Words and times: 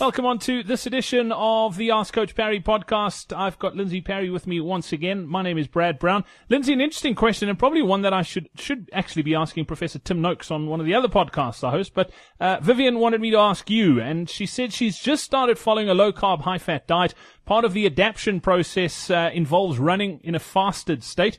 Welcome 0.00 0.26
on 0.26 0.38
to 0.40 0.62
this 0.62 0.86
edition 0.86 1.32
of 1.32 1.76
the 1.76 1.90
Ask 1.90 2.14
Coach 2.14 2.36
Parry 2.36 2.60
podcast. 2.60 3.36
I've 3.36 3.58
got 3.58 3.74
Lindsay 3.74 4.00
Parry 4.00 4.30
with 4.30 4.46
me 4.46 4.60
once 4.60 4.92
again. 4.92 5.26
My 5.26 5.42
name 5.42 5.58
is 5.58 5.66
Brad 5.66 5.98
Brown. 5.98 6.24
Lindsay, 6.48 6.72
an 6.72 6.80
interesting 6.80 7.16
question 7.16 7.48
and 7.48 7.58
probably 7.58 7.82
one 7.82 8.02
that 8.02 8.12
I 8.12 8.22
should 8.22 8.48
should 8.54 8.88
actually 8.92 9.22
be 9.22 9.34
asking 9.34 9.64
Professor 9.64 9.98
Tim 9.98 10.22
Noakes 10.22 10.52
on 10.52 10.68
one 10.68 10.78
of 10.78 10.86
the 10.86 10.94
other 10.94 11.08
podcasts 11.08 11.66
I 11.66 11.72
host. 11.72 11.94
But 11.94 12.12
uh, 12.38 12.58
Vivian 12.60 13.00
wanted 13.00 13.20
me 13.20 13.32
to 13.32 13.38
ask 13.38 13.68
you, 13.68 14.00
and 14.00 14.30
she 14.30 14.46
said 14.46 14.72
she's 14.72 15.00
just 15.00 15.24
started 15.24 15.58
following 15.58 15.88
a 15.88 15.94
low 15.94 16.12
carb, 16.12 16.42
high 16.42 16.58
fat 16.58 16.86
diet. 16.86 17.12
Part 17.44 17.64
of 17.64 17.72
the 17.72 17.84
adaptation 17.84 18.40
process 18.40 19.10
uh, 19.10 19.30
involves 19.34 19.80
running 19.80 20.20
in 20.22 20.36
a 20.36 20.40
fasted 20.40 21.02
state. 21.02 21.38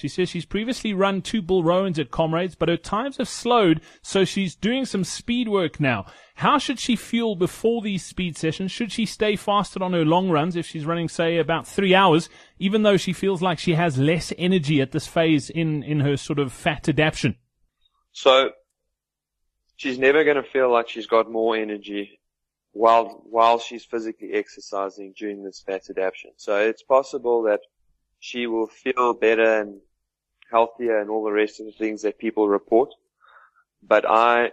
She 0.00 0.08
says 0.08 0.30
she's 0.30 0.46
previously 0.46 0.94
run 0.94 1.20
two 1.20 1.42
Bill 1.42 1.62
Rowans 1.62 1.98
at 1.98 2.10
Comrades, 2.10 2.54
but 2.54 2.70
her 2.70 2.78
times 2.78 3.18
have 3.18 3.28
slowed, 3.28 3.82
so 4.00 4.24
she's 4.24 4.54
doing 4.54 4.86
some 4.86 5.04
speed 5.04 5.46
work 5.46 5.78
now. 5.78 6.06
How 6.36 6.56
should 6.56 6.78
she 6.78 6.96
fuel 6.96 7.36
before 7.36 7.82
these 7.82 8.02
speed 8.02 8.34
sessions? 8.34 8.72
Should 8.72 8.92
she 8.92 9.04
stay 9.04 9.36
fasted 9.36 9.82
on 9.82 9.92
her 9.92 10.06
long 10.06 10.30
runs 10.30 10.56
if 10.56 10.64
she's 10.64 10.86
running, 10.86 11.10
say, 11.10 11.36
about 11.36 11.66
three 11.66 11.94
hours, 11.94 12.30
even 12.58 12.82
though 12.82 12.96
she 12.96 13.12
feels 13.12 13.42
like 13.42 13.58
she 13.58 13.74
has 13.74 13.98
less 13.98 14.32
energy 14.38 14.80
at 14.80 14.92
this 14.92 15.06
phase 15.06 15.50
in, 15.50 15.82
in 15.82 16.00
her 16.00 16.16
sort 16.16 16.38
of 16.38 16.50
fat 16.50 16.88
adaptation? 16.88 17.36
So 18.12 18.52
she's 19.76 19.98
never 19.98 20.24
going 20.24 20.42
to 20.42 20.50
feel 20.50 20.72
like 20.72 20.88
she's 20.88 21.06
got 21.06 21.30
more 21.30 21.56
energy 21.56 22.20
while 22.72 23.22
while 23.28 23.58
she's 23.58 23.84
physically 23.84 24.32
exercising 24.32 25.12
during 25.14 25.44
this 25.44 25.60
fat 25.60 25.90
adaptation. 25.90 26.30
So 26.36 26.56
it's 26.56 26.82
possible 26.82 27.42
that 27.42 27.60
she 28.18 28.46
will 28.46 28.68
feel 28.68 29.12
better 29.12 29.60
and 29.60 29.80
healthier 30.50 30.98
and 30.98 31.10
all 31.10 31.24
the 31.24 31.32
rest 31.32 31.60
of 31.60 31.66
the 31.66 31.72
things 31.72 32.02
that 32.02 32.18
people 32.18 32.48
report. 32.48 32.90
But 33.82 34.04
I 34.08 34.52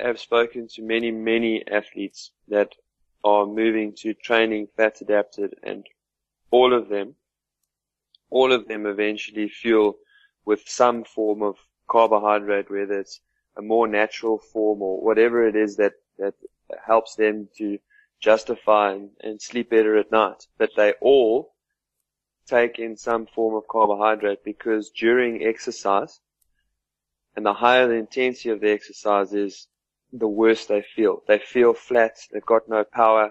have 0.00 0.18
spoken 0.18 0.68
to 0.68 0.82
many, 0.82 1.10
many 1.10 1.64
athletes 1.66 2.32
that 2.48 2.74
are 3.24 3.46
moving 3.46 3.94
to 3.98 4.14
training 4.14 4.68
fat 4.76 5.00
adapted 5.00 5.54
and 5.62 5.86
all 6.50 6.74
of 6.74 6.88
them, 6.88 7.14
all 8.30 8.52
of 8.52 8.66
them 8.66 8.86
eventually 8.86 9.48
fuel 9.48 9.98
with 10.44 10.62
some 10.66 11.04
form 11.04 11.42
of 11.42 11.56
carbohydrate, 11.88 12.70
whether 12.70 12.98
it's 12.98 13.20
a 13.56 13.62
more 13.62 13.86
natural 13.86 14.38
form 14.38 14.82
or 14.82 15.00
whatever 15.00 15.46
it 15.46 15.54
is 15.54 15.76
that, 15.76 15.92
that 16.18 16.34
helps 16.84 17.14
them 17.14 17.48
to 17.56 17.78
justify 18.20 18.92
and, 18.92 19.10
and 19.20 19.40
sleep 19.40 19.70
better 19.70 19.96
at 19.96 20.10
night. 20.10 20.46
But 20.58 20.70
they 20.76 20.94
all 21.00 21.51
take 22.46 22.78
in 22.78 22.96
some 22.96 23.26
form 23.26 23.54
of 23.54 23.68
carbohydrate 23.68 24.44
because 24.44 24.90
during 24.90 25.42
exercise, 25.42 26.20
and 27.36 27.46
the 27.46 27.54
higher 27.54 27.88
the 27.88 27.94
intensity 27.94 28.50
of 28.50 28.60
the 28.60 28.70
exercise 28.70 29.32
is, 29.32 29.68
the 30.12 30.28
worse 30.28 30.66
they 30.66 30.82
feel. 30.82 31.22
They 31.26 31.38
feel 31.38 31.72
flat, 31.72 32.18
they've 32.30 32.44
got 32.44 32.68
no 32.68 32.84
power. 32.84 33.30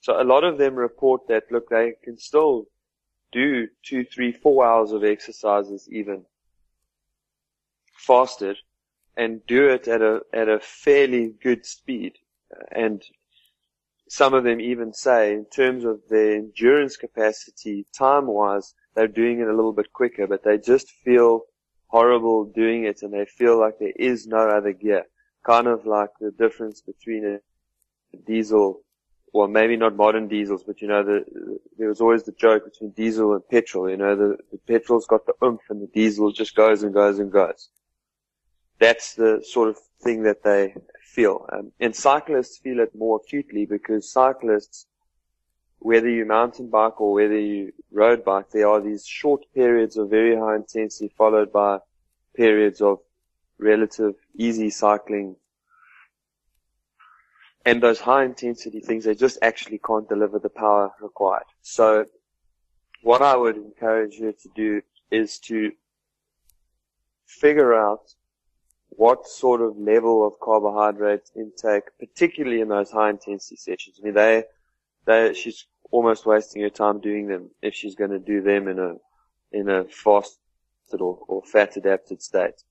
So 0.00 0.20
a 0.20 0.24
lot 0.24 0.44
of 0.44 0.58
them 0.58 0.74
report 0.74 1.28
that, 1.28 1.44
look, 1.50 1.68
they 1.68 1.92
can 2.02 2.16
still 2.16 2.66
do 3.32 3.68
two, 3.82 4.04
three, 4.04 4.32
four 4.32 4.64
hours 4.64 4.92
of 4.92 5.04
exercises 5.04 5.88
even 5.90 6.24
fasted 7.92 8.56
and 9.16 9.44
do 9.46 9.68
it 9.68 9.88
at 9.88 10.00
a, 10.00 10.20
at 10.32 10.48
a 10.48 10.60
fairly 10.60 11.34
good 11.42 11.66
speed. 11.66 12.18
And 12.70 13.02
some 14.08 14.34
of 14.34 14.44
them 14.44 14.60
even 14.60 14.92
say 14.92 15.32
in 15.32 15.46
terms 15.46 15.84
of 15.84 16.00
their 16.08 16.36
endurance 16.36 16.96
capacity, 16.96 17.86
time 17.96 18.26
wise, 18.26 18.74
they're 18.94 19.08
doing 19.08 19.40
it 19.40 19.48
a 19.48 19.54
little 19.54 19.72
bit 19.72 19.92
quicker, 19.92 20.26
but 20.26 20.44
they 20.44 20.58
just 20.58 20.90
feel 21.04 21.42
horrible 21.88 22.44
doing 22.44 22.84
it 22.84 23.02
and 23.02 23.12
they 23.12 23.26
feel 23.26 23.58
like 23.58 23.78
there 23.78 23.92
is 23.96 24.26
no 24.26 24.48
other 24.48 24.72
gear. 24.72 25.04
Kind 25.44 25.66
of 25.66 25.86
like 25.86 26.10
the 26.20 26.30
difference 26.30 26.80
between 26.80 27.24
a 27.24 28.16
diesel, 28.26 28.82
well 29.32 29.48
maybe 29.48 29.76
not 29.76 29.96
modern 29.96 30.28
diesels, 30.28 30.64
but 30.64 30.80
you 30.80 30.88
know, 30.88 31.04
the, 31.04 31.24
there 31.78 31.88
was 31.88 32.00
always 32.00 32.22
the 32.24 32.32
joke 32.32 32.64
between 32.64 32.90
diesel 32.90 33.34
and 33.34 33.48
petrol, 33.48 33.90
you 33.90 33.96
know, 33.96 34.16
the, 34.16 34.36
the 34.52 34.58
petrol's 34.66 35.06
got 35.06 35.26
the 35.26 35.34
oomph 35.44 35.60
and 35.68 35.82
the 35.82 35.88
diesel 35.88 36.30
just 36.32 36.54
goes 36.54 36.82
and 36.82 36.94
goes 36.94 37.18
and 37.18 37.30
goes. 37.30 37.70
That's 38.78 39.14
the 39.14 39.42
sort 39.44 39.68
of 39.68 39.78
thing 40.02 40.22
that 40.24 40.42
they 40.42 40.74
feel. 41.02 41.46
Um, 41.52 41.72
and 41.80 41.94
cyclists 41.96 42.58
feel 42.58 42.80
it 42.80 42.94
more 42.94 43.20
acutely 43.24 43.64
because 43.64 44.12
cyclists, 44.12 44.86
whether 45.78 46.08
you 46.08 46.26
mountain 46.26 46.68
bike 46.68 47.00
or 47.00 47.12
whether 47.14 47.38
you 47.38 47.72
road 47.90 48.24
bike, 48.24 48.50
there 48.50 48.68
are 48.68 48.80
these 48.80 49.06
short 49.06 49.42
periods 49.54 49.96
of 49.96 50.10
very 50.10 50.36
high 50.36 50.56
intensity 50.56 51.12
followed 51.16 51.52
by 51.52 51.78
periods 52.34 52.80
of 52.80 52.98
relative 53.58 54.14
easy 54.36 54.68
cycling. 54.68 55.36
And 57.64 57.82
those 57.82 57.98
high 57.98 58.24
intensity 58.24 58.80
things, 58.80 59.04
they 59.04 59.14
just 59.14 59.38
actually 59.42 59.80
can't 59.84 60.08
deliver 60.08 60.38
the 60.38 60.50
power 60.50 60.92
required. 61.00 61.48
So 61.62 62.04
what 63.02 63.22
I 63.22 63.36
would 63.36 63.56
encourage 63.56 64.14
you 64.14 64.32
to 64.32 64.48
do 64.54 64.82
is 65.10 65.38
to 65.40 65.72
figure 67.26 67.74
out 67.74 68.14
what 68.96 69.26
sort 69.26 69.60
of 69.60 69.78
level 69.78 70.26
of 70.26 70.40
carbohydrate 70.40 71.30
intake, 71.36 71.84
particularly 71.98 72.60
in 72.60 72.68
those 72.68 72.90
high 72.90 73.10
intensity 73.10 73.56
sessions. 73.56 74.00
I 74.00 74.04
mean, 74.04 74.14
they, 74.14 74.44
they, 75.04 75.34
she's 75.34 75.66
almost 75.90 76.26
wasting 76.26 76.62
her 76.62 76.70
time 76.70 77.00
doing 77.00 77.28
them 77.28 77.50
if 77.62 77.74
she's 77.74 77.94
going 77.94 78.10
to 78.10 78.18
do 78.18 78.42
them 78.42 78.68
in 78.68 78.78
a, 78.78 78.94
in 79.52 79.68
a 79.68 79.84
fasted 79.84 81.00
or, 81.00 81.18
or 81.28 81.42
fat 81.42 81.76
adapted 81.76 82.22
state. 82.22 82.64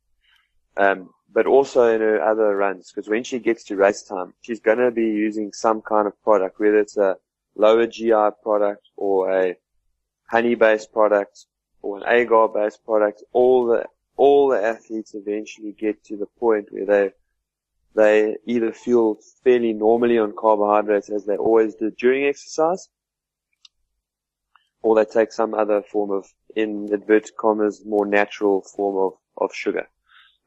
Um, 0.77 1.11
but 1.31 1.45
also 1.45 1.93
in 1.93 2.01
her 2.01 2.21
other 2.21 2.55
runs, 2.55 2.91
because 2.91 3.09
when 3.09 3.23
she 3.23 3.39
gets 3.39 3.63
to 3.65 3.75
race 3.75 4.01
time, 4.03 4.33
she's 4.41 4.59
going 4.59 4.77
to 4.79 4.91
be 4.91 5.03
using 5.03 5.53
some 5.53 5.81
kind 5.81 6.07
of 6.07 6.21
product, 6.23 6.59
whether 6.59 6.79
it's 6.79 6.97
a 6.97 7.17
lower 7.55 7.87
GI 7.87 8.29
product 8.41 8.87
or 8.97 9.31
a 9.31 9.55
honey 10.29 10.55
based 10.55 10.91
product 10.91 11.45
or 11.81 11.97
an 11.97 12.03
agar 12.07 12.47
based 12.47 12.83
product, 12.83 13.23
all 13.31 13.67
the 13.67 13.85
all 14.17 14.49
the 14.49 14.61
athletes 14.63 15.13
eventually 15.13 15.73
get 15.73 16.03
to 16.05 16.17
the 16.17 16.27
point 16.39 16.67
where 16.71 16.85
they 16.85 17.11
they 17.95 18.35
either 18.45 18.73
feel 18.73 19.19
fairly 19.43 19.71
normally 19.71 20.17
on 20.17 20.33
carbohydrates 20.37 21.09
as 21.09 21.25
they 21.25 21.37
always 21.37 21.75
do 21.75 21.91
during 21.91 22.25
exercise, 22.25 22.89
or 24.81 24.95
they 24.95 25.05
take 25.05 25.31
some 25.31 25.53
other 25.53 25.81
form 25.81 26.11
of, 26.11 26.25
in 26.55 26.89
inverted 26.91 27.37
commas, 27.37 27.83
more 27.85 28.05
natural 28.05 28.61
form 28.61 28.97
of, 28.97 29.13
of 29.37 29.55
sugar. 29.55 29.87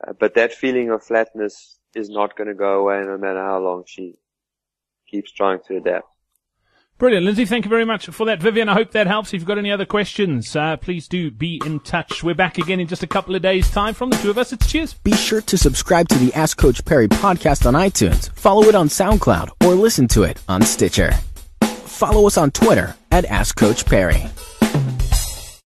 Uh, 0.06 0.12
but 0.12 0.34
that 0.34 0.52
feeling 0.52 0.90
of 0.90 1.02
flatness 1.02 1.78
is 1.94 2.10
not 2.10 2.36
going 2.36 2.48
to 2.48 2.54
go 2.54 2.80
away 2.80 3.02
no 3.02 3.16
matter 3.16 3.42
how 3.42 3.58
long 3.58 3.82
she 3.86 4.14
keeps 5.10 5.32
trying 5.32 5.60
to 5.66 5.76
adapt. 5.78 6.06
Brilliant, 6.98 7.26
Lindsay. 7.26 7.44
Thank 7.44 7.64
you 7.64 7.68
very 7.68 7.84
much 7.84 8.06
for 8.06 8.26
that, 8.26 8.42
Vivian. 8.42 8.68
I 8.68 8.74
hope 8.74 8.90
that 8.90 9.06
helps. 9.06 9.28
If 9.28 9.34
you've 9.34 9.46
got 9.46 9.56
any 9.56 9.70
other 9.70 9.86
questions, 9.86 10.56
uh, 10.56 10.76
please 10.78 11.06
do 11.06 11.30
be 11.30 11.62
in 11.64 11.78
touch. 11.78 12.24
We're 12.24 12.34
back 12.34 12.58
again 12.58 12.80
in 12.80 12.88
just 12.88 13.04
a 13.04 13.06
couple 13.06 13.36
of 13.36 13.42
days' 13.42 13.70
time. 13.70 13.94
From 13.94 14.10
the 14.10 14.16
two 14.16 14.30
of 14.30 14.38
us, 14.38 14.52
it's 14.52 14.66
cheers. 14.66 14.94
Be 14.94 15.12
sure 15.12 15.40
to 15.42 15.56
subscribe 15.56 16.08
to 16.08 16.18
the 16.18 16.34
Ask 16.34 16.58
Coach 16.58 16.84
Parry 16.84 17.06
podcast 17.06 17.66
on 17.66 17.74
iTunes, 17.74 18.32
follow 18.32 18.64
it 18.64 18.74
on 18.74 18.88
SoundCloud, 18.88 19.50
or 19.64 19.74
listen 19.76 20.08
to 20.08 20.24
it 20.24 20.40
on 20.48 20.60
Stitcher. 20.62 21.12
Follow 21.62 22.26
us 22.26 22.36
on 22.36 22.50
Twitter 22.50 22.96
at 23.12 23.24
Ask 23.26 23.56
Coach 23.56 23.86
Parry. 23.86 24.24